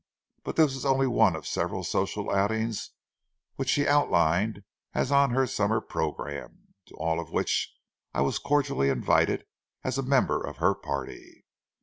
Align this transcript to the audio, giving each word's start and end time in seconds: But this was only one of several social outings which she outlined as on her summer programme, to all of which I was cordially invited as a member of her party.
But 0.43 0.55
this 0.55 0.73
was 0.73 0.83
only 0.83 1.05
one 1.05 1.35
of 1.35 1.45
several 1.45 1.83
social 1.83 2.31
outings 2.31 2.89
which 3.55 3.69
she 3.69 3.87
outlined 3.87 4.63
as 4.95 5.11
on 5.11 5.29
her 5.29 5.45
summer 5.45 5.79
programme, 5.79 6.69
to 6.87 6.95
all 6.95 7.19
of 7.19 7.29
which 7.29 7.71
I 8.11 8.21
was 8.21 8.39
cordially 8.39 8.89
invited 8.89 9.45
as 9.83 9.99
a 9.99 10.01
member 10.01 10.43
of 10.43 10.57
her 10.57 10.73
party. 10.73 11.45